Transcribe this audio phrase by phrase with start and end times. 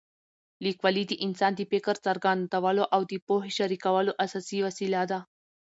[0.65, 5.19] لیکوالي د انسان د فکر څرګندولو او د پوهې شریکولو اساسي وسیله ده.